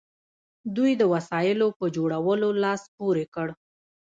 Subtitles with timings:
[0.75, 3.47] دوی د وسایلو په جوړولو لاس پورې کړ.